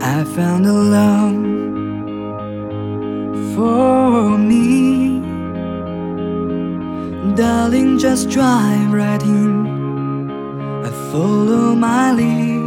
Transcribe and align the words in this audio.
I 0.00 0.24
found 0.24 0.64
a 0.66 0.72
love 0.72 1.34
for 3.54 4.38
me. 4.38 5.20
Darling, 7.34 7.98
just 7.98 8.30
drive 8.30 8.92
right 8.92 9.22
in. 9.22 10.30
I 10.84 10.90
follow 11.10 11.74
my 11.74 12.12
lead. 12.12 12.58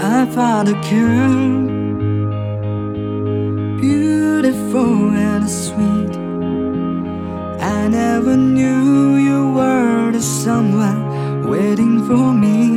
I 0.00 0.26
found 0.26 0.68
a 0.68 0.74
girl, 0.90 1.66
beautiful 3.80 5.10
and 5.10 5.48
sweet. 5.48 6.16
I 7.62 7.88
never 7.88 8.36
knew 8.36 9.16
you 9.16 9.52
were 9.52 10.10
the 10.12 10.20
someone 10.20 11.48
waiting 11.48 12.04
for 12.06 12.32
me. 12.32 12.75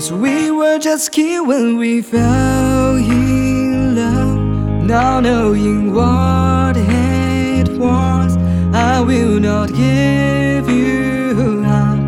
Cause 0.00 0.12
we 0.14 0.50
were 0.50 0.78
just 0.78 1.12
kids 1.12 1.46
when 1.46 1.76
we 1.76 2.00
fell 2.00 2.96
in 2.96 3.94
love. 3.94 4.38
Not 4.82 5.24
knowing 5.24 5.92
what 5.92 6.74
it 6.74 7.68
was, 7.76 8.38
I 8.72 9.02
will 9.02 9.38
not 9.38 9.68
give 9.74 10.70
you 10.70 11.62
up 11.66 12.00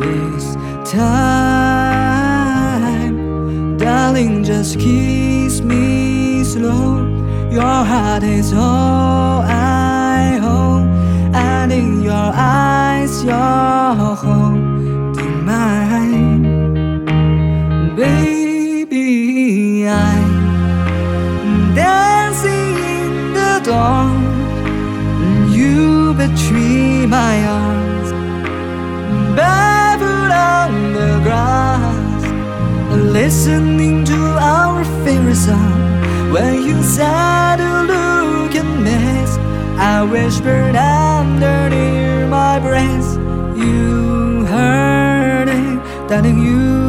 this 0.00 0.56
time. 0.90 0.96
Darling, 3.76 4.42
just 4.42 4.78
kiss 4.80 5.60
me 5.60 6.44
slow. 6.44 7.06
Your 7.50 7.84
heart 7.84 8.22
is 8.22 8.54
all 8.54 9.42
I 9.42 10.38
hold, 10.40 10.88
and 11.36 11.70
in 11.70 12.00
your 12.00 12.32
eyes, 12.32 13.13
the. 23.64 25.50
You 25.50 26.14
between 26.14 27.08
my 27.08 27.36
arms, 27.46 28.10
barefoot 29.34 30.32
on 30.32 30.92
the 30.92 31.20
grass, 31.22 32.22
listening 32.92 34.04
to 34.04 34.20
our 34.38 34.84
favorite 35.04 35.36
song. 35.36 35.80
When 36.32 36.62
you 36.62 36.82
said 36.82 37.56
to 37.56 37.82
look 37.92 38.54
a 38.54 38.64
mess, 38.64 39.38
I 39.78 40.02
whispered 40.04 40.76
under 40.76 41.70
near 41.70 42.26
my 42.26 42.58
breath. 42.58 43.16
You 43.56 44.44
heard 44.44 45.48
it, 45.48 46.08
darling. 46.08 46.38
You 46.38 46.83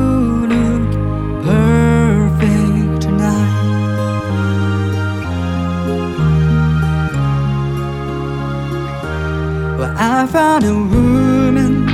I 9.98 10.26
found 10.28 10.64
a 10.64 10.74
woman 10.74 11.88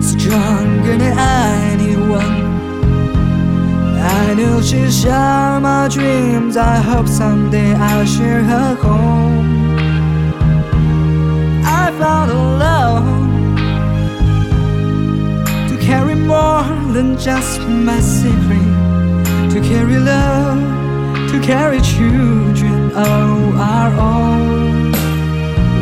stronger 0.00 0.96
than 0.96 1.18
anyone. 1.18 2.38
I 4.00 4.34
know 4.34 4.60
she'll 4.62 4.90
share 4.90 5.58
my 5.60 5.88
dreams. 5.88 6.56
I 6.56 6.76
hope 6.76 7.08
someday 7.08 7.74
I'll 7.74 8.06
share 8.06 8.42
her 8.44 8.74
home. 8.76 9.48
I 11.64 11.90
found 11.98 12.30
a 12.30 12.40
love 12.64 13.04
to 15.70 15.76
carry 15.84 16.14
more 16.14 16.62
than 16.92 17.18
just 17.18 17.60
my 17.62 17.98
secret. 18.00 18.68
To 19.52 19.60
carry 19.60 19.98
love, 19.98 20.60
to 21.32 21.40
carry 21.40 21.80
children 21.80 22.92
of 22.92 23.56
our 23.58 23.92
own. 23.98 24.77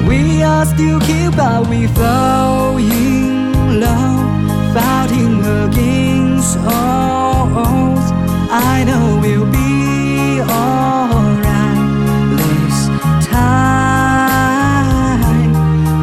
We 0.06 0.42
are 0.42 0.64
still 0.64 1.00
kids, 1.00 1.34
but 1.36 1.66
we 1.68 1.86
fall 1.88 2.76
in 2.78 3.80
love, 3.80 4.74
fighting 4.74 5.44
against 5.44 6.56
all 6.58 7.48
odds. 7.66 8.12
I 8.48 8.84
know 8.84 9.18
we'll 9.20 9.46
be 9.50 10.40
alright 10.40 11.78
this 12.38 12.88
time, 13.26 14.08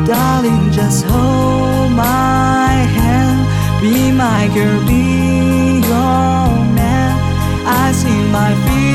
darling. 0.05 0.71
Just 0.71 1.05
hold 1.05 1.91
my 1.93 2.73
hand, 2.97 3.47
be 3.81 4.11
my 4.11 4.47
girl, 4.53 4.79
be 4.85 5.81
your 5.87 6.49
man. 6.77 7.13
I 7.65 7.91
see 7.93 8.21
my 8.31 8.53
future 8.65 8.92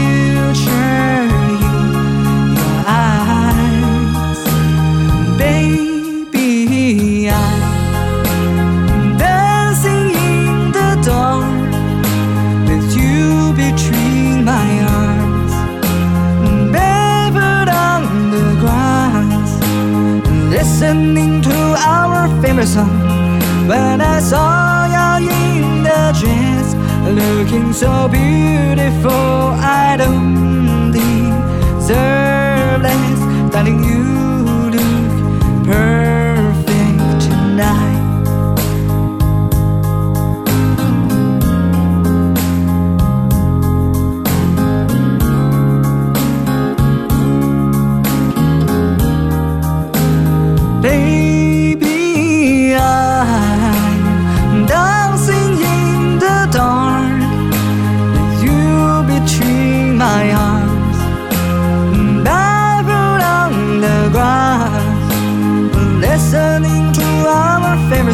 favorite. 22.66 23.68
When 23.68 24.00
I 24.00 24.20
saw 24.20 24.86
you 24.86 25.30
in 25.30 25.82
the 25.82 26.12
dress, 26.18 26.74
looking 27.04 27.72
so 27.72 28.08
beautiful, 28.08 29.54
I 29.60 29.96
don't 29.96 30.90
deserve 30.90 32.82
less, 32.82 33.07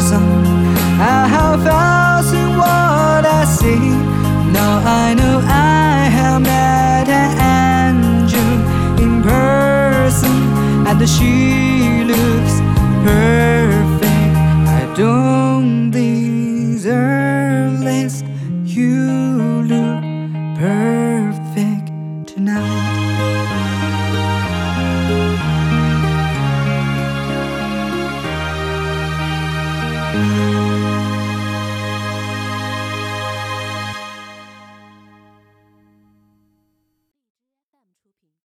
song. 0.01 0.45
I 0.99 1.27
have 1.27 1.63
felt 1.63 2.33
in 2.33 2.57
what 2.57 3.25
I 3.25 3.45
see. 3.45 3.89
Now 4.51 4.81
I 5.03 5.13
know 5.13 5.41
I 5.43 6.09
have 6.17 6.41
met 6.41 7.07
an 7.07 7.31
angel 7.95 8.53
in 9.03 9.21
person, 9.23 10.35
and 10.87 11.09
she 11.09 12.03
looks 12.03 12.55
perfect. 13.03 14.35
I 14.79 14.93
don't 14.95 15.91
deserve 15.91 17.79
this. 17.79 18.23
You 18.63 19.63
look 19.63 20.03
perfect 20.57 21.87
tonight. 22.27 23.64